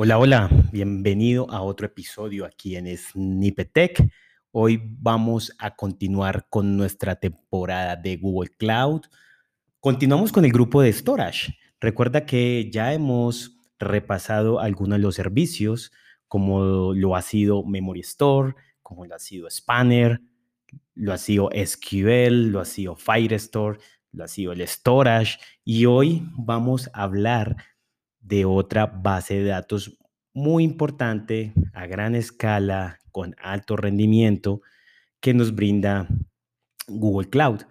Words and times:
Hola, 0.00 0.16
hola, 0.20 0.48
bienvenido 0.70 1.50
a 1.50 1.60
otro 1.60 1.84
episodio 1.86 2.44
aquí 2.44 2.76
en 2.76 2.86
Snippetech. 2.96 4.08
Hoy 4.52 4.80
vamos 4.80 5.52
a 5.58 5.74
continuar 5.74 6.46
con 6.48 6.76
nuestra 6.76 7.16
temporada 7.16 7.96
de 7.96 8.16
Google 8.16 8.50
Cloud. 8.56 9.00
Continuamos 9.80 10.30
con 10.30 10.44
el 10.44 10.52
grupo 10.52 10.82
de 10.82 10.92
Storage. 10.92 11.58
Recuerda 11.80 12.26
que 12.26 12.70
ya 12.70 12.92
hemos 12.92 13.58
repasado 13.80 14.60
algunos 14.60 15.00
de 15.00 15.02
los 15.02 15.16
servicios, 15.16 15.90
como 16.28 16.94
lo 16.94 17.16
ha 17.16 17.22
sido 17.22 17.64
Memory 17.64 18.00
Store, 18.02 18.54
como 18.84 19.04
lo 19.04 19.16
ha 19.16 19.18
sido 19.18 19.50
Spanner, 19.50 20.20
lo 20.94 21.12
ha 21.12 21.18
sido 21.18 21.50
SQL, 21.52 22.52
lo 22.52 22.60
ha 22.60 22.66
sido 22.66 22.94
Firestore, 22.94 23.80
lo 24.12 24.22
ha 24.22 24.28
sido 24.28 24.52
el 24.52 24.64
Storage. 24.68 25.40
Y 25.64 25.86
hoy 25.86 26.22
vamos 26.36 26.88
a 26.92 27.02
hablar 27.02 27.56
de 28.20 28.44
otra 28.44 28.86
base 28.86 29.34
de 29.34 29.44
datos 29.44 29.98
muy 30.32 30.64
importante 30.64 31.52
a 31.72 31.86
gran 31.86 32.14
escala 32.14 32.98
con 33.10 33.34
alto 33.38 33.76
rendimiento 33.76 34.60
que 35.20 35.34
nos 35.34 35.54
brinda 35.54 36.08
Google 36.86 37.28
Cloud. 37.28 37.62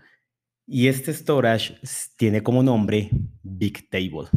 Y 0.65 0.87
este 0.87 1.13
storage 1.13 1.79
tiene 2.17 2.43
como 2.43 2.61
nombre 2.63 3.09
Bigtable. 3.41 4.27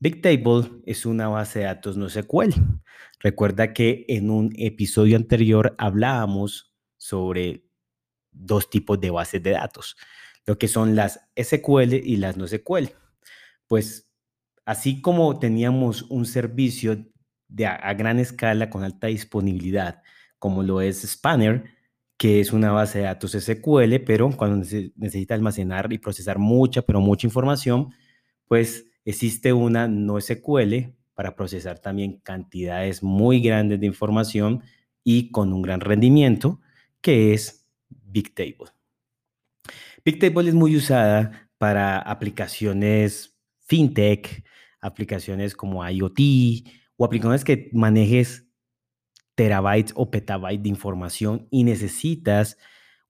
Bigtable 0.00 0.82
es 0.84 1.06
una 1.06 1.28
base 1.28 1.60
de 1.60 1.66
datos 1.66 1.96
no 1.96 2.08
SQL. 2.08 2.54
Recuerda 3.20 3.72
que 3.72 4.04
en 4.08 4.30
un 4.30 4.52
episodio 4.56 5.16
anterior 5.16 5.76
hablábamos 5.78 6.74
sobre 6.96 7.64
dos 8.32 8.68
tipos 8.68 9.00
de 9.00 9.10
bases 9.10 9.40
de 9.42 9.50
datos, 9.52 9.96
lo 10.44 10.58
que 10.58 10.66
son 10.66 10.96
las 10.96 11.20
SQL 11.40 11.94
y 11.94 12.16
las 12.16 12.36
no 12.36 12.48
SQL. 12.48 12.88
Pues 13.68 14.11
así 14.64 15.00
como 15.00 15.38
teníamos 15.38 16.02
un 16.02 16.26
servicio 16.26 17.06
de 17.48 17.66
a, 17.66 17.92
gran 17.94 18.18
escala 18.18 18.70
con 18.70 18.84
alta 18.84 19.08
disponibilidad, 19.08 20.02
como 20.38 20.62
lo 20.62 20.80
es 20.80 21.02
Spanner, 21.02 21.64
que 22.16 22.40
es 22.40 22.52
una 22.52 22.72
base 22.72 22.98
de 22.98 23.04
datos 23.04 23.32
SQL, 23.32 23.96
pero 24.06 24.30
cuando 24.36 24.64
necesita 24.96 25.34
almacenar 25.34 25.92
y 25.92 25.98
procesar 25.98 26.38
mucha, 26.38 26.82
pero 26.82 27.00
mucha 27.00 27.26
información, 27.26 27.92
pues 28.46 28.86
existe 29.04 29.52
una 29.52 29.88
no 29.88 30.20
SQL 30.20 30.94
para 31.14 31.34
procesar 31.34 31.78
también 31.78 32.20
cantidades 32.20 33.02
muy 33.02 33.40
grandes 33.40 33.80
de 33.80 33.86
información 33.86 34.62
y 35.04 35.30
con 35.30 35.52
un 35.52 35.62
gran 35.62 35.80
rendimiento, 35.80 36.60
que 37.00 37.34
es 37.34 37.68
Bigtable. 37.88 38.70
Bigtable 40.04 40.48
es 40.48 40.54
muy 40.54 40.76
usada 40.76 41.50
para 41.58 41.98
aplicaciones 41.98 43.38
fintech, 43.66 44.44
aplicaciones 44.82 45.54
como 45.56 45.88
IoT 45.88 46.18
o 46.96 47.04
aplicaciones 47.04 47.44
que 47.44 47.70
manejes 47.72 48.46
terabytes 49.34 49.94
o 49.96 50.10
petabytes 50.10 50.62
de 50.62 50.68
información 50.68 51.48
y 51.50 51.64
necesitas 51.64 52.58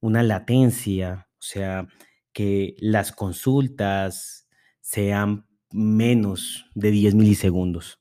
una 0.00 0.22
latencia, 0.22 1.28
o 1.34 1.42
sea, 1.42 1.88
que 2.32 2.76
las 2.78 3.12
consultas 3.12 4.46
sean 4.80 5.46
menos 5.72 6.66
de 6.74 6.90
10 6.90 7.14
milisegundos. 7.14 8.00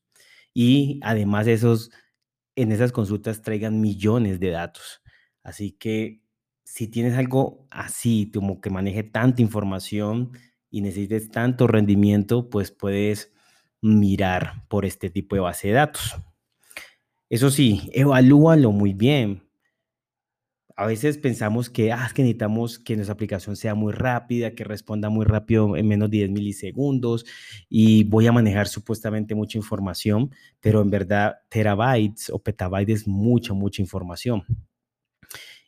Y 0.54 1.00
además 1.04 1.48
esos, 1.48 1.92
en 2.56 2.72
esas 2.72 2.92
consultas 2.92 3.42
traigan 3.42 3.82
millones 3.82 4.40
de 4.40 4.50
datos. 4.50 5.02
Así 5.44 5.72
que 5.72 6.22
si 6.64 6.88
tienes 6.88 7.16
algo 7.16 7.66
así, 7.70 8.32
como 8.34 8.62
que 8.62 8.70
maneje 8.70 9.04
tanta 9.04 9.42
información 9.42 10.32
y 10.70 10.82
necesites 10.82 11.30
tanto 11.30 11.68
rendimiento, 11.68 12.50
pues 12.50 12.72
puedes 12.72 13.32
mirar 13.82 14.64
por 14.68 14.86
este 14.86 15.10
tipo 15.10 15.36
de 15.36 15.42
base 15.42 15.70
de 15.70 15.74
datos. 15.74 16.16
Eso 17.30 17.50
sí, 17.50 17.90
evalúalo 17.94 18.72
muy 18.72 18.94
bien. 18.94 19.44
A 20.76 20.86
veces 20.86 21.18
pensamos 21.18 21.70
que, 21.70 21.92
ah, 21.92 22.10
que 22.14 22.24
necesitamos 22.24 22.80
que 22.80 22.96
nuestra 22.96 23.14
aplicación 23.14 23.56
sea 23.56 23.76
muy 23.76 23.94
rápida, 23.94 24.56
que 24.56 24.64
responda 24.64 25.10
muy 25.10 25.26
rápido 25.26 25.76
en 25.78 25.88
menos 25.88 26.10
de 26.10 26.18
10 26.18 26.32
milisegundos 26.32 27.26
y 27.70 28.04
voy 28.06 28.28
a 28.28 28.32
manejar 28.32 28.68
supuestamente 28.68 29.36
mucha 29.36 29.58
información, 29.58 30.32
pero 30.60 30.82
en 30.82 30.90
verdad 30.90 31.36
terabytes 31.50 32.30
o 32.32 32.40
petabytes 32.40 33.02
es 33.02 33.08
mucha, 33.08 33.54
mucha 33.54 33.82
información. 33.82 34.44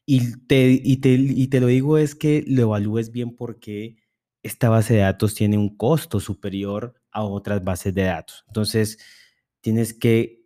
Y 0.06 0.36
te, 0.48 0.70
y 0.84 0.98
te, 0.98 1.14
y 1.14 1.48
te 1.48 1.62
lo 1.62 1.68
digo 1.68 1.98
es 1.98 2.16
que 2.16 2.44
lo 2.46 2.64
evalúes 2.64 3.12
bien 3.12 3.36
porque 3.36 3.96
esta 4.44 4.70
base 4.70 4.96
de 4.96 5.00
datos 5.00 5.34
tiene 5.34 5.58
un 5.58 5.76
costo 5.76 6.20
superior 6.20 7.02
a 7.12 7.24
otras 7.24 7.64
bases 7.64 7.94
de 7.96 8.04
datos. 8.04 8.44
Entonces, 8.48 9.00
tienes 9.62 9.94
que 9.94 10.44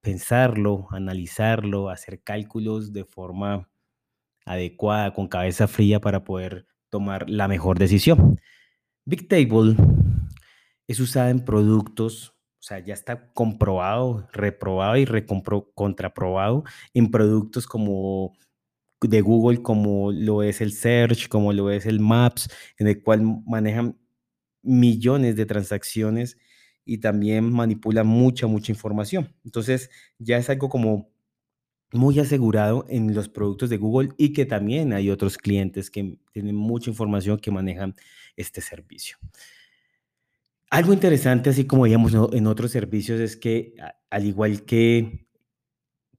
pensarlo, 0.00 0.88
analizarlo, 0.90 1.90
hacer 1.90 2.22
cálculos 2.22 2.92
de 2.92 3.04
forma 3.04 3.70
adecuada, 4.44 5.14
con 5.14 5.28
cabeza 5.28 5.68
fría 5.68 6.00
para 6.00 6.24
poder 6.24 6.66
tomar 6.88 7.30
la 7.30 7.46
mejor 7.46 7.78
decisión. 7.78 8.40
Bigtable 9.04 9.76
es 10.88 10.98
usada 10.98 11.30
en 11.30 11.44
productos, 11.44 12.30
o 12.58 12.62
sea, 12.62 12.80
ya 12.80 12.94
está 12.94 13.32
comprobado, 13.32 14.28
reprobado 14.32 14.96
y 14.96 15.06
contraprobado 15.74 16.64
en 16.94 17.10
productos 17.10 17.66
como 17.66 18.32
de 19.00 19.20
Google 19.20 19.62
como 19.62 20.12
lo 20.12 20.42
es 20.42 20.60
el 20.60 20.72
Search, 20.72 21.28
como 21.28 21.52
lo 21.52 21.70
es 21.70 21.86
el 21.86 22.00
Maps, 22.00 22.48
en 22.78 22.88
el 22.88 23.02
cual 23.02 23.22
manejan 23.46 23.96
millones 24.62 25.36
de 25.36 25.46
transacciones 25.46 26.36
y 26.84 26.98
también 26.98 27.50
manipulan 27.50 28.06
mucha, 28.06 28.46
mucha 28.46 28.72
información. 28.72 29.34
Entonces 29.44 29.90
ya 30.18 30.36
es 30.36 30.50
algo 30.50 30.68
como 30.68 31.10
muy 31.92 32.18
asegurado 32.20 32.86
en 32.88 33.14
los 33.14 33.28
productos 33.28 33.70
de 33.70 33.76
Google 33.76 34.10
y 34.16 34.32
que 34.32 34.46
también 34.46 34.92
hay 34.92 35.10
otros 35.10 35.38
clientes 35.38 35.90
que 35.90 36.18
tienen 36.32 36.54
mucha 36.54 36.90
información 36.90 37.38
que 37.38 37.50
manejan 37.50 37.94
este 38.36 38.60
servicio. 38.60 39.16
Algo 40.70 40.92
interesante, 40.92 41.50
así 41.50 41.64
como 41.64 41.82
veíamos 41.82 42.12
en 42.32 42.46
otros 42.46 42.70
servicios, 42.70 43.18
es 43.18 43.36
que 43.36 43.74
al 44.08 44.24
igual 44.24 44.64
que, 44.64 45.26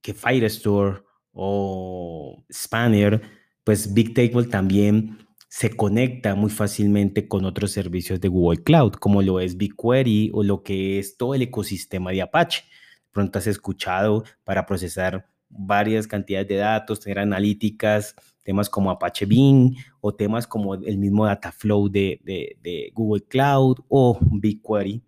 que 0.02 0.12
Firestore 0.12 1.04
o 1.32 2.44
Spanner, 2.50 3.22
pues 3.64 3.92
Bigtable 3.92 4.48
también 4.48 5.18
se 5.48 5.70
conecta 5.76 6.34
muy 6.34 6.50
fácilmente 6.50 7.28
con 7.28 7.44
otros 7.44 7.72
servicios 7.72 8.20
de 8.20 8.28
Google 8.28 8.62
Cloud, 8.62 8.92
como 8.94 9.20
lo 9.20 9.38
es 9.38 9.56
BigQuery 9.58 10.30
o 10.32 10.42
lo 10.42 10.62
que 10.62 10.98
es 10.98 11.16
todo 11.18 11.34
el 11.34 11.42
ecosistema 11.42 12.10
de 12.10 12.22
Apache. 12.22 12.64
Pronto 13.10 13.38
has 13.38 13.46
escuchado 13.46 14.24
para 14.44 14.64
procesar 14.64 15.26
varias 15.50 16.06
cantidades 16.06 16.48
de 16.48 16.56
datos, 16.56 17.00
tener 17.00 17.18
analíticas, 17.18 18.14
temas 18.42 18.70
como 18.70 18.90
Apache 18.90 19.26
Beam 19.26 19.74
o 20.00 20.14
temas 20.14 20.46
como 20.46 20.74
el 20.74 20.96
mismo 20.96 21.26
Dataflow 21.26 21.90
de, 21.90 22.20
de, 22.24 22.56
de 22.62 22.90
Google 22.94 23.24
Cloud 23.24 23.80
o 23.88 24.18
BigQuery, 24.20 25.02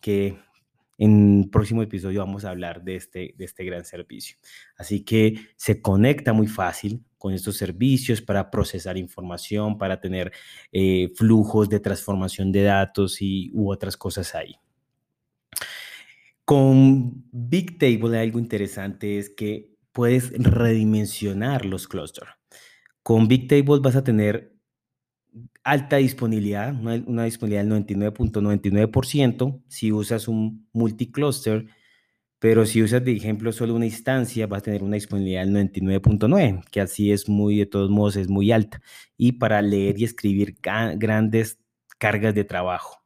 que 0.00 0.36
en 0.98 1.42
el 1.44 1.50
próximo 1.50 1.82
episodio 1.82 2.20
vamos 2.20 2.44
a 2.44 2.50
hablar 2.50 2.82
de 2.82 2.96
este, 2.96 3.34
de 3.36 3.44
este 3.44 3.64
gran 3.64 3.84
servicio. 3.84 4.36
Así 4.76 5.04
que 5.04 5.48
se 5.56 5.82
conecta 5.82 6.32
muy 6.32 6.46
fácil 6.46 7.04
con 7.18 7.32
estos 7.32 7.56
servicios 7.56 8.20
para 8.20 8.50
procesar 8.50 8.96
información, 8.96 9.78
para 9.78 10.00
tener 10.00 10.32
eh, 10.72 11.10
flujos 11.16 11.68
de 11.68 11.80
transformación 11.80 12.52
de 12.52 12.62
datos 12.62 13.22
y 13.22 13.50
u 13.54 13.72
otras 13.72 13.96
cosas 13.96 14.34
ahí. 14.34 14.56
Con 16.44 17.24
Bigtable 17.32 18.18
algo 18.18 18.38
interesante 18.38 19.18
es 19.18 19.30
que 19.30 19.74
puedes 19.92 20.30
redimensionar 20.32 21.64
los 21.64 21.88
clusters. 21.88 22.30
Con 23.02 23.28
Bigtable 23.28 23.80
vas 23.80 23.96
a 23.96 24.04
tener 24.04 24.53
alta 25.62 25.96
disponibilidad, 25.96 26.74
una, 26.74 27.24
disponibilidad 27.24 27.64
del 27.64 27.86
99.99% 27.86 29.62
si 29.68 29.92
usas 29.92 30.28
un 30.28 30.68
multicluster, 30.72 31.66
pero 32.38 32.66
si 32.66 32.82
usas, 32.82 33.04
de 33.04 33.12
ejemplo, 33.12 33.52
solo 33.52 33.74
una 33.74 33.86
instancia, 33.86 34.46
vas 34.46 34.58
a 34.58 34.64
tener 34.64 34.82
una 34.82 34.96
disponibilidad 34.96 35.46
del 35.46 35.54
99.9, 35.54 36.64
que 36.70 36.80
así 36.80 37.10
es 37.10 37.28
muy, 37.28 37.56
de 37.56 37.66
todos 37.66 37.90
modos, 37.90 38.16
es 38.16 38.28
muy 38.28 38.52
alta. 38.52 38.82
Y 39.16 39.32
para 39.32 39.62
leer 39.62 39.98
y 39.98 40.04
escribir 40.04 40.58
grandes 40.60 41.58
cargas 41.98 42.34
de 42.34 42.44
trabajo. 42.44 43.02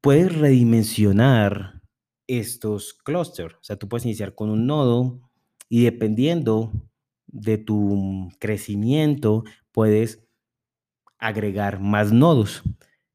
Puedes 0.00 0.34
redimensionar 0.34 1.82
estos 2.26 2.94
clusters, 2.94 3.54
o 3.56 3.62
sea, 3.62 3.76
tú 3.76 3.88
puedes 3.88 4.06
iniciar 4.06 4.34
con 4.34 4.48
un 4.48 4.66
nodo 4.66 5.20
y 5.68 5.84
dependiendo 5.84 6.72
de 7.26 7.58
tu 7.58 8.30
crecimiento, 8.38 9.44
puedes 9.72 10.23
agregar 11.18 11.80
más 11.80 12.12
nodos. 12.12 12.62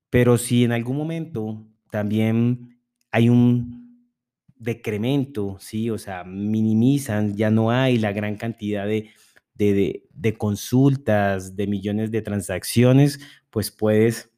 Pero 0.10 0.38
si 0.38 0.64
en 0.64 0.72
algún 0.72 0.98
momento 0.98 1.66
también 1.92 2.80
hay 3.12 3.30
un 3.30 3.80
decremento, 4.56 5.58
¿sí? 5.60 5.90
O 5.90 5.98
sea, 5.98 6.24
minimizan, 6.24 7.36
ya 7.36 7.50
no 7.50 7.72
hay 7.72 7.98
la 7.98 8.12
gran 8.12 8.36
cantidad 8.36 8.86
de, 8.86 9.12
de, 9.56 10.38
consultas, 10.38 11.56
de 11.56 11.68
millones 11.68 12.12
de 12.12 12.22
transacciones, 12.22 13.20
pues 13.50 13.72
puedes 13.72 14.30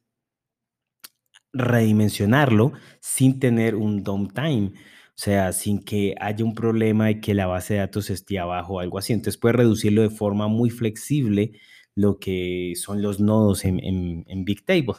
redimensionarlo 1.52 2.72
sin 3.00 3.38
tener 3.38 3.74
un 3.74 4.02
downtime. 4.02 4.72
O 5.14 5.18
sea, 5.22 5.52
sin 5.52 5.82
que 5.84 6.14
haya 6.20 6.44
un 6.44 6.54
problema 6.54 7.06
de 7.06 7.20
que 7.20 7.34
la 7.34 7.46
base 7.46 7.74
de 7.74 7.80
datos 7.80 8.08
esté 8.10 8.38
abajo 8.38 8.74
o 8.74 8.80
algo 8.80 8.98
así. 8.98 9.12
Entonces 9.12 9.38
puedes 9.38 9.56
reducirlo 9.56 10.02
de 10.02 10.10
forma 10.10 10.48
muy 10.48 10.70
flexible 10.70 11.52
lo 11.94 12.18
que 12.18 12.72
son 12.76 13.02
los 13.02 13.20
nodos 13.20 13.64
en, 13.64 13.80
en, 14.26 14.44
Bigtable. 14.44 14.94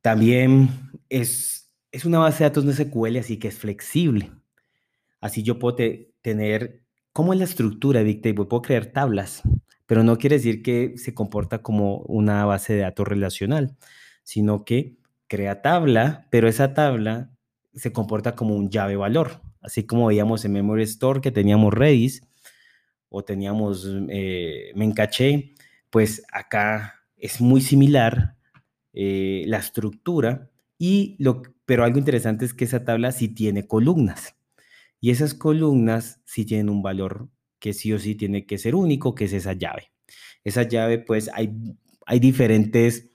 También 0.00 0.68
es, 1.08 1.70
es 1.92 2.04
una 2.04 2.18
base 2.18 2.44
de 2.44 2.50
datos 2.50 2.64
no 2.64 2.72
SQL, 2.72 3.16
así 3.18 3.38
que 3.38 3.48
es 3.48 3.58
flexible. 3.58 4.30
Así 5.20 5.42
yo 5.42 5.58
puedo 5.58 5.76
tener, 6.22 6.82
¿cómo 7.12 7.32
es 7.32 7.38
la 7.38 7.44
estructura 7.44 8.00
de 8.00 8.06
Bigtable? 8.06 8.44
Puedo 8.46 8.62
crear 8.62 8.86
tablas, 8.86 9.42
pero 9.86 10.02
no 10.02 10.18
quiere 10.18 10.36
decir 10.36 10.62
que 10.62 10.94
se 10.96 11.14
comporta 11.14 11.62
como 11.62 11.98
una 12.00 12.44
base 12.44 12.74
de 12.74 12.80
datos 12.80 13.06
relacional, 13.06 13.76
sino 14.22 14.64
que 14.64 14.96
crea 15.28 15.62
tabla, 15.62 16.26
pero 16.30 16.48
esa 16.48 16.74
tabla 16.74 17.30
se 17.74 17.92
comporta 17.92 18.34
como 18.34 18.56
un 18.56 18.70
llave 18.70 18.96
valor, 18.96 19.40
así 19.60 19.84
como 19.84 20.06
veíamos 20.06 20.44
en 20.44 20.52
Memory 20.52 20.84
Store 20.84 21.20
que 21.20 21.30
teníamos 21.30 21.74
Redis 21.74 22.22
o 23.08 23.24
teníamos 23.24 23.88
eh, 24.08 24.72
Mencaché, 24.74 25.54
pues 25.90 26.22
acá 26.32 27.02
es 27.16 27.40
muy 27.40 27.60
similar 27.60 28.36
eh, 28.92 29.44
la 29.46 29.58
estructura 29.58 30.50
y 30.78 31.16
lo, 31.18 31.42
pero 31.64 31.84
algo 31.84 31.98
interesante 31.98 32.44
es 32.44 32.54
que 32.54 32.64
esa 32.64 32.84
tabla 32.84 33.12
sí 33.12 33.28
tiene 33.28 33.66
columnas 33.66 34.36
y 35.00 35.10
esas 35.10 35.34
columnas 35.34 36.20
sí 36.24 36.44
tienen 36.44 36.68
un 36.68 36.82
valor 36.82 37.28
que 37.58 37.72
sí 37.72 37.92
o 37.92 37.98
sí 37.98 38.14
tiene 38.14 38.46
que 38.46 38.58
ser 38.58 38.74
único, 38.74 39.14
que 39.14 39.24
es 39.24 39.32
esa 39.32 39.52
llave. 39.52 39.92
Esa 40.44 40.62
llave, 40.62 40.98
pues 40.98 41.30
hay, 41.32 41.52
hay 42.06 42.20
diferentes 42.20 43.10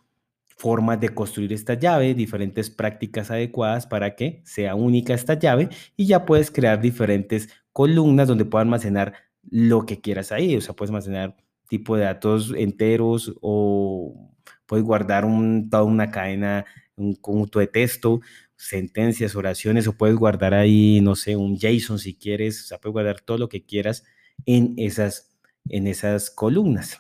formas 0.58 1.00
de 1.00 1.10
construir 1.10 1.54
esta 1.54 1.74
llave, 1.74 2.14
diferentes 2.14 2.70
prácticas 2.70 3.32
adecuadas 3.32 3.88
para 3.88 4.16
que 4.16 4.42
sea 4.46 4.76
única 4.76 5.14
esta 5.14 5.34
llave 5.34 5.70
y 5.98 6.06
ya 6.06 6.26
puedes 6.26 6.52
crear 6.52 6.82
diferentes 6.82 7.50
columnas 7.74 8.28
donde 8.28 8.46
puedas 8.46 8.66
almacenar 8.66 9.14
lo 9.50 9.86
que 9.86 10.02
quieras 10.02 10.32
ahí, 10.32 10.56
o 10.56 10.62
sea, 10.62 10.76
puedes 10.76 10.92
almacenar 10.92 11.36
tipo 11.72 11.96
de 11.96 12.04
datos 12.04 12.54
enteros 12.54 13.34
o 13.40 14.36
puedes 14.66 14.86
guardar 14.86 15.24
toda 15.70 15.84
una 15.84 16.12
cadena, 16.12 16.66
un 16.98 17.16
conjunto 17.16 17.60
de 17.60 17.68
texto, 17.68 18.20
sentencias, 18.58 19.38
oraciones, 19.38 19.88
o 19.88 19.94
puedes 19.94 20.18
guardar 20.18 20.54
ahí, 20.54 21.00
no 21.00 21.16
sé, 21.16 21.38
un 21.38 21.58
JSON 21.58 21.98
si 21.98 22.16
quieres, 22.18 22.62
o 22.62 22.68
sea, 22.68 22.78
puedes 22.82 22.92
guardar 22.92 23.22
todo 23.22 23.38
lo 23.38 23.48
que 23.48 23.66
quieras 23.66 24.04
en 24.46 24.74
esas, 24.76 25.40
en 25.70 25.88
esas 25.88 26.30
columnas. 26.30 27.00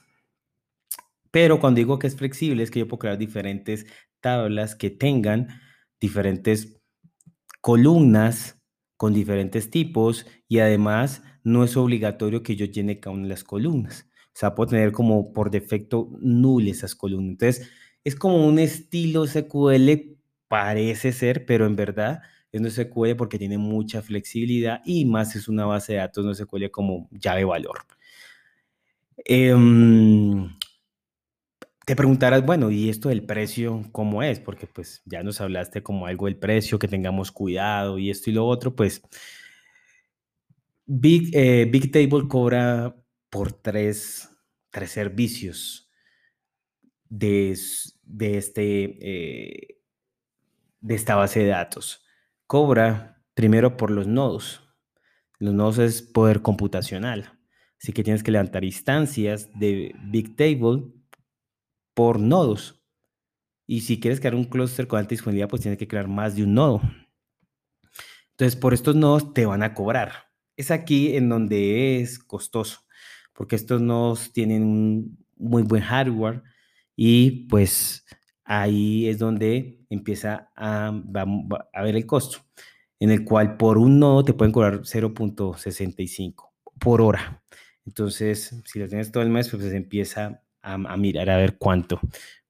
Pero 1.31 1.59
cuando 1.59 1.79
digo 1.79 1.99
que 1.99 2.07
es 2.07 2.15
flexible, 2.15 2.63
es 2.63 2.71
que 2.71 2.79
yo 2.79 2.87
puedo 2.87 2.99
crear 2.99 3.17
diferentes 3.17 3.85
tablas 4.21 4.75
que 4.75 4.89
tengan 4.89 5.49
diferentes 5.99 6.81
columnas 7.59 8.57
con 8.95 9.13
diferentes 9.13 9.69
tipos 9.69 10.25
y 10.47 10.59
además 10.59 11.23
no 11.43 11.65
es 11.65 11.75
obligatorio 11.75 12.41
que 12.41 12.55
yo 12.55 12.65
llene 12.67 13.01
cada 13.01 13.15
una 13.15 13.23
de 13.23 13.29
las 13.29 13.43
columnas. 13.43 14.10
O 14.33 14.37
sea, 14.41 14.55
puedo 14.55 14.69
tener 14.69 14.91
como 14.91 15.33
por 15.33 15.51
defecto 15.51 16.09
null 16.19 16.67
esas 16.67 16.95
columnas. 16.95 17.31
Entonces, 17.31 17.69
es 18.03 18.15
como 18.15 18.45
un 18.45 18.59
estilo 18.59 19.25
SQL, 19.27 20.17
parece 20.47 21.11
ser, 21.11 21.45
pero 21.45 21.65
en 21.65 21.75
verdad 21.75 22.21
es 22.51 22.61
no 22.61 22.69
SQL 22.69 23.15
porque 23.15 23.37
tiene 23.37 23.57
mucha 23.57 24.01
flexibilidad 24.01 24.81
y 24.85 25.05
más 25.05 25.35
es 25.35 25.47
una 25.47 25.65
base 25.65 25.93
de 25.93 25.99
datos 25.99 26.25
no 26.25 26.33
SQL 26.33 26.69
como 26.71 27.07
llave 27.11 27.45
valor. 27.45 27.79
Eh, 29.25 29.55
te 31.85 31.95
preguntarás, 31.95 32.45
bueno, 32.45 32.71
¿y 32.71 32.89
esto 32.89 33.09
del 33.09 33.25
precio 33.25 33.83
cómo 33.91 34.23
es? 34.23 34.39
Porque 34.39 34.67
pues 34.67 35.01
ya 35.05 35.23
nos 35.23 35.41
hablaste 35.41 35.81
como 35.83 36.05
algo 36.05 36.27
del 36.27 36.37
precio, 36.37 36.79
que 36.79 36.87
tengamos 36.87 37.31
cuidado 37.31 37.97
y 37.97 38.09
esto 38.09 38.29
y 38.29 38.33
lo 38.33 38.45
otro, 38.47 38.75
pues 38.75 39.01
Big, 40.85 41.31
eh, 41.33 41.67
Big 41.71 41.91
Table 41.91 42.27
cobra 42.27 42.95
por 43.31 43.53
tres, 43.53 44.29
tres 44.69 44.91
servicios 44.91 45.89
de, 47.09 47.57
de, 48.03 48.37
este, 48.37 48.83
eh, 49.01 49.81
de 50.81 50.95
esta 50.95 51.15
base 51.15 51.39
de 51.39 51.47
datos. 51.47 52.05
Cobra 52.45 53.23
primero 53.33 53.77
por 53.77 53.89
los 53.89 54.05
nodos. 54.05 54.61
Los 55.39 55.55
nodos 55.55 55.79
es 55.79 56.03
poder 56.03 56.43
computacional. 56.43 57.39
Así 57.81 57.93
que 57.93 58.03
tienes 58.03 58.21
que 58.21 58.31
levantar 58.31 58.63
instancias 58.63 59.49
de 59.57 59.95
Big 60.03 60.35
Table 60.35 60.83
por 61.95 62.19
nodos. 62.19 62.83
Y 63.65 63.81
si 63.81 63.99
quieres 63.99 64.19
crear 64.19 64.35
un 64.35 64.43
clúster 64.43 64.87
con 64.87 64.99
alta 64.99 65.11
disponibilidad, 65.11 65.49
pues 65.49 65.61
tienes 65.61 65.79
que 65.79 65.87
crear 65.87 66.07
más 66.07 66.35
de 66.35 66.43
un 66.43 66.53
nodo. 66.53 66.81
Entonces, 68.31 68.59
por 68.59 68.73
estos 68.73 68.95
nodos 68.95 69.33
te 69.33 69.45
van 69.45 69.63
a 69.63 69.73
cobrar. 69.73 70.31
Es 70.57 70.69
aquí 70.69 71.15
en 71.15 71.29
donde 71.29 72.01
es 72.01 72.19
costoso, 72.19 72.81
porque 73.33 73.55
estos 73.55 73.81
nodos 73.81 74.31
tienen 74.33 74.63
un 74.63 75.25
muy 75.37 75.63
buen 75.63 75.83
hardware 75.83 76.43
y 76.95 77.47
pues 77.47 78.05
ahí 78.43 79.07
es 79.07 79.19
donde 79.19 79.79
empieza 79.89 80.51
a, 80.55 80.93
a 81.73 81.81
ver 81.83 81.95
el 81.95 82.05
costo, 82.05 82.39
en 82.99 83.11
el 83.11 83.23
cual 83.23 83.57
por 83.57 83.77
un 83.77 83.99
nodo 83.99 84.23
te 84.23 84.33
pueden 84.33 84.51
cobrar 84.51 84.81
0.65 84.81 86.51
por 86.79 87.01
hora. 87.01 87.43
Entonces, 87.85 88.55
si 88.65 88.79
lo 88.79 88.87
tienes 88.87 89.11
todo 89.11 89.23
el 89.23 89.29
mes, 89.29 89.49
pues 89.49 89.63
empieza 89.73 90.43
a, 90.61 90.97
mirar 90.97 91.29
a 91.29 91.37
ver 91.37 91.57
cuánto, 91.57 91.99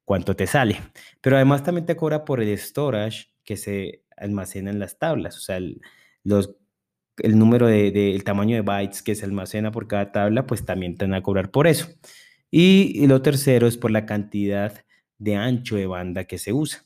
cuánto 0.03 0.35
te 0.35 0.47
sale. 0.47 0.79
Pero 1.21 1.35
además 1.35 1.63
también 1.63 1.85
te 1.85 1.95
cobra 1.95 2.25
por 2.25 2.41
el 2.41 2.57
storage 2.57 3.27
que 3.43 3.57
se 3.57 4.03
almacena 4.17 4.69
en 4.69 4.79
las 4.79 4.99
tablas, 4.99 5.37
o 5.37 5.39
sea, 5.39 5.57
el, 5.57 5.81
los, 6.23 6.55
el 7.17 7.37
número 7.37 7.67
de, 7.67 8.13
el 8.13 8.23
tamaño 8.23 8.55
de 8.55 8.61
bytes 8.61 9.01
que 9.03 9.15
se 9.15 9.25
almacena 9.25 9.71
por 9.71 9.87
cada 9.87 10.11
tabla, 10.11 10.45
pues 10.47 10.65
también 10.65 10.97
te 10.97 11.05
van 11.05 11.13
a 11.13 11.23
cobrar 11.23 11.51
por 11.51 11.67
eso. 11.67 11.87
Y, 12.51 12.91
y 12.95 13.07
lo 13.07 13.21
tercero 13.21 13.67
es 13.67 13.77
por 13.77 13.91
la 13.91 14.05
cantidad 14.05 14.85
de 15.17 15.35
ancho 15.35 15.75
de 15.75 15.87
banda 15.87 16.25
que 16.25 16.37
se 16.37 16.53
usa. 16.53 16.83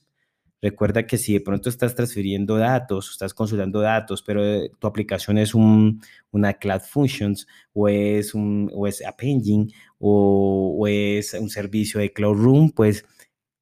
Recuerda 0.65 1.05
que 1.05 1.19
si 1.19 1.33
de 1.33 1.41
pronto 1.41 1.69
estás 1.69 1.93
transfiriendo 1.93 2.57
datos, 2.57 3.11
estás 3.11 3.35
consultando 3.35 3.81
datos, 3.81 4.23
pero 4.23 4.43
eh, 4.43 4.71
tu 4.79 4.87
aplicación 4.87 5.37
es 5.37 5.53
un, 5.53 6.01
una 6.31 6.53
Cloud 6.53 6.81
Functions 6.81 7.45
o 7.73 7.87
es, 7.87 8.33
un, 8.33 8.71
o 8.73 8.87
es 8.87 9.05
App 9.05 9.21
Engine 9.21 9.67
o, 9.99 10.87
es 10.87 11.35
un 11.35 11.51
servicio 11.51 11.99
de 11.99 12.11
Cloud 12.11 12.37
Room, 12.37 12.71
pues 12.71 13.05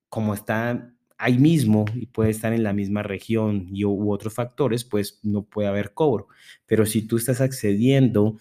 como 0.07 0.33
está 0.33 0.92
ahí 1.23 1.37
mismo 1.37 1.85
y 1.95 2.07
puede 2.07 2.31
estar 2.31 2.51
en 2.51 2.63
la 2.63 2.73
misma 2.73 3.01
región 3.01 3.67
y, 3.71 3.85
u 3.85 4.11
otros 4.11 4.33
factores, 4.33 4.83
pues 4.83 5.19
no 5.23 5.43
puede 5.43 5.69
haber 5.69 5.93
cobro. 5.93 6.27
Pero 6.65 6.85
si 6.85 7.07
tú 7.07 7.17
estás 7.17 7.39
accediendo 7.39 8.37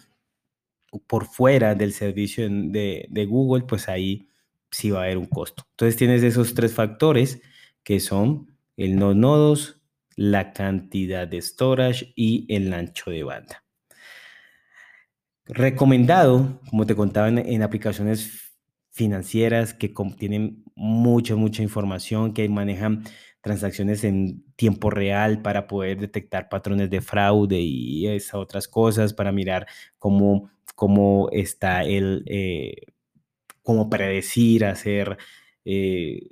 por 1.07 1.27
fuera 1.27 1.75
del 1.75 1.93
servicio 1.93 2.49
de, 2.51 3.27
Google, 3.29 3.65
pues 3.65 3.89
ahí 3.89 4.29
sí 4.71 4.91
va 4.91 5.01
a 5.01 5.05
haber 5.05 5.19
un 5.19 5.27
costo. 5.27 5.65
Entonces 5.71 5.97
tienes 5.97 6.23
esos 6.25 6.55
tres 6.55 6.75
factores 6.75 7.41
que 7.85 8.01
son 8.01 8.51
el 8.77 8.97
no 8.97 9.15
nodos, 9.15 9.81
la 10.17 10.53
cantidad 10.53 11.29
de 11.29 11.41
storage 11.41 12.13
y 12.17 12.53
el 12.53 12.73
ancho 12.73 13.11
de 13.11 13.23
banda. 13.23 13.65
Recomendado, 15.45 16.61
como 16.69 16.85
te 16.85 16.97
contaba, 16.97 17.29
en, 17.29 17.63
aplicaciones 17.63 18.52
financieras 18.93 19.75
que 19.75 19.93
contienen 19.93 20.65
mucha, 20.75 21.35
mucha 21.37 21.63
información, 21.63 22.35
que 22.35 22.49
manejan 22.49 23.05
transacciones 23.41 24.05
en 24.05 24.45
tiempo 24.57 24.91
real 24.91 25.43
para 25.43 25.67
poder 25.67 25.99
detectar 25.99 26.49
patrones 26.49 26.91
de 26.91 27.01
fraude 27.01 27.61
y 27.61 28.07
esas 28.07 28.35
otras 28.35 28.69
cosas, 28.69 29.15
para 29.15 29.33
mirar 29.33 29.67
cómo, 29.99 30.51
cómo 30.77 31.29
está 31.33 31.83
el, 31.83 32.23
eh, 32.27 32.77
cómo 33.63 33.91
predecir, 33.91 34.65
hacer 34.65 35.17
eh, 35.65 36.29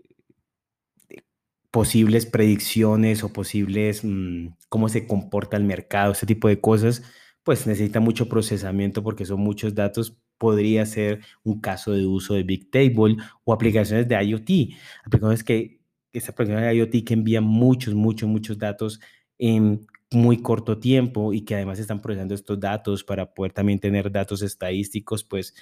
posibles 1.71 2.27
predicciones 2.27 3.23
o 3.25 3.33
posibles 3.33 4.03
mm, 4.05 4.49
cómo 4.69 4.89
se 4.89 5.07
comporta 5.07 5.57
el 5.57 5.65
mercado, 5.65 6.13
ese 6.13 6.27
tipo 6.27 6.49
de 6.49 6.61
cosas, 6.61 7.03
pues 7.43 7.67
necesita 7.67 8.01
mucho 8.01 8.29
procesamiento 8.29 9.03
porque 9.03 9.25
son 9.25 9.41
muchos 9.41 9.75
datos. 9.75 10.19
Podría 10.41 10.87
ser 10.87 11.21
un 11.45 11.61
caso 11.61 11.93
de 11.93 12.07
uso 12.07 12.33
de 12.33 12.45
Big 12.45 12.71
Table 12.71 13.19
o 13.45 13.53
aplicaciones 13.53 14.09
de 14.09 14.25
IoT, 14.25 14.75
aplicaciones 15.05 15.45
que, 15.45 15.81
esa 16.15 16.33
aplicación 16.33 16.63
de 16.63 16.75
IoT 16.77 17.05
que 17.05 17.13
envían 17.13 17.45
muchos, 17.45 17.93
muchos, 17.93 18.27
muchos 18.27 18.59
datos 18.59 19.01
en 19.37 19.87
muy 20.11 20.39
corto 20.39 20.79
tiempo 20.79 21.35
y 21.35 21.43
que 21.43 21.57
además 21.57 21.79
están 21.79 22.01
procesando 22.01 22.35
estos 22.35 22.59
datos 22.59 23.05
para 23.05 23.35
poder 23.35 23.53
también 23.53 23.79
tener 23.79 24.11
datos 24.11 24.41
estadísticos, 24.41 25.25
pues 25.25 25.55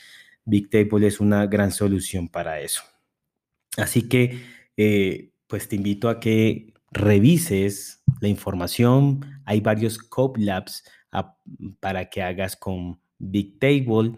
Big 0.45 0.71
Table 0.71 1.09
es 1.09 1.19
una 1.19 1.47
gran 1.47 1.73
solución 1.73 2.29
para 2.29 2.61
eso. 2.61 2.83
Así 3.77 4.09
que 4.09 4.41
eh, 4.77 5.33
pues 5.49 5.67
te 5.67 5.75
invito 5.75 6.09
a 6.09 6.21
que 6.21 6.73
revises 6.93 8.03
la 8.21 8.29
información. 8.29 9.43
Hay 9.45 9.61
varios 9.61 9.99
Code 9.99 10.41
Labs 10.45 10.85
para 11.81 12.09
que 12.09 12.23
hagas 12.23 12.57
con 12.57 13.01
Big 13.19 13.59
Table. 13.59 14.13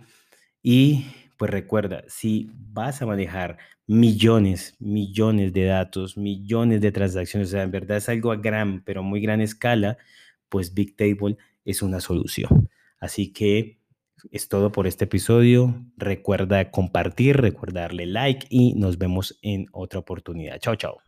Y 0.63 1.07
pues 1.39 1.51
recuerda, 1.51 2.05
si 2.09 2.51
vas 2.55 3.01
a 3.03 3.07
manejar 3.07 3.59
millones, 3.87 4.75
millones 4.79 5.53
de 5.53 5.65
datos, 5.65 6.17
millones 6.17 6.81
de 6.81 6.93
transacciones, 6.93 7.49
o 7.49 7.53
sea, 7.53 7.63
en 7.63 7.71
verdad 7.71 7.97
es 7.97 8.09
algo 8.09 8.31
a 8.33 8.37
gran, 8.37 8.83
pero 8.85 9.03
muy 9.03 9.21
gran 9.21 9.41
escala, 9.41 9.97
pues 10.49 10.75
Bigtable 10.75 11.37
es 11.65 11.83
una 11.83 12.01
solución. 12.01 12.69
Así 13.01 13.33
que 13.33 13.81
es 14.31 14.49
todo 14.49 14.71
por 14.73 14.87
este 14.87 15.05
episodio. 15.05 15.75
Recuerda 15.97 16.71
compartir, 16.71 17.39
recuerda 17.39 17.83
darle 17.83 18.07
like 18.07 18.47
y 18.51 18.75
nos 18.75 18.99
vemos 18.99 19.39
en 19.43 19.67
otra 19.73 20.01
oportunidad. 20.01 20.59
Chao, 20.59 20.77
chao. 20.77 21.01